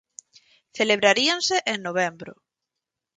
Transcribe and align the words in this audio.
Celebraríanse 0.77 1.55
en 1.71 1.77
novembro. 1.87 2.33